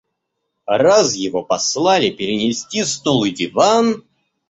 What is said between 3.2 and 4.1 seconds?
и диван.